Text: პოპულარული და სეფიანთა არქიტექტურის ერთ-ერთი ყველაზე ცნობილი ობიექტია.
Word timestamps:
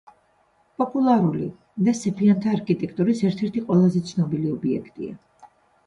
პოპულარული 0.81 1.49
და 1.89 1.95
სეფიანთა 2.01 2.55
არქიტექტურის 2.55 3.25
ერთ-ერთი 3.33 3.67
ყველაზე 3.71 4.05
ცნობილი 4.13 4.55
ობიექტია. 4.59 5.21